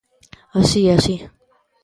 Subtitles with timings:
[0.59, 1.15] Así, así.